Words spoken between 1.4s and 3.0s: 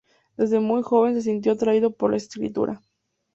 atraído por la escritura.